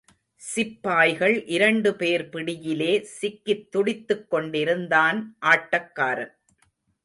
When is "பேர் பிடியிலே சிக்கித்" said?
1.95-3.71